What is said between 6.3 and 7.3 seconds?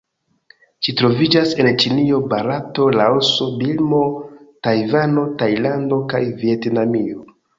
Vjetnamio.